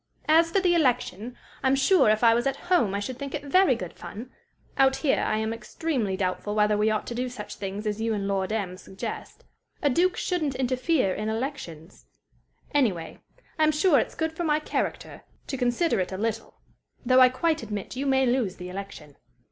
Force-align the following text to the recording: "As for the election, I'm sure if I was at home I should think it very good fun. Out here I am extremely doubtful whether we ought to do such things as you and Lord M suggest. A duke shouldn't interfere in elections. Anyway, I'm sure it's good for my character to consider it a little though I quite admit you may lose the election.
"As 0.27 0.49
for 0.49 0.59
the 0.59 0.73
election, 0.73 1.37
I'm 1.61 1.75
sure 1.75 2.09
if 2.09 2.23
I 2.23 2.33
was 2.33 2.47
at 2.47 2.55
home 2.71 2.95
I 2.95 2.99
should 2.99 3.19
think 3.19 3.35
it 3.35 3.43
very 3.45 3.75
good 3.75 3.93
fun. 3.93 4.31
Out 4.75 4.95
here 4.95 5.19
I 5.21 5.37
am 5.37 5.53
extremely 5.53 6.17
doubtful 6.17 6.55
whether 6.55 6.75
we 6.75 6.89
ought 6.89 7.05
to 7.05 7.13
do 7.13 7.29
such 7.29 7.57
things 7.57 7.85
as 7.85 8.01
you 8.01 8.11
and 8.15 8.27
Lord 8.27 8.51
M 8.51 8.77
suggest. 8.77 9.43
A 9.79 9.91
duke 9.91 10.17
shouldn't 10.17 10.55
interfere 10.55 11.13
in 11.13 11.29
elections. 11.29 12.07
Anyway, 12.73 13.19
I'm 13.59 13.71
sure 13.71 13.99
it's 13.99 14.15
good 14.15 14.33
for 14.33 14.43
my 14.43 14.59
character 14.59 15.21
to 15.45 15.55
consider 15.55 15.99
it 15.99 16.11
a 16.11 16.17
little 16.17 16.55
though 17.05 17.19
I 17.21 17.29
quite 17.29 17.61
admit 17.61 17.95
you 17.95 18.07
may 18.07 18.25
lose 18.25 18.55
the 18.55 18.69
election. 18.69 19.17